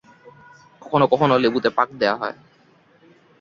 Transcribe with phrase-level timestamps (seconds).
[0.81, 2.35] কখনও কখনও লেবুতে পাক দেওয়া হয়।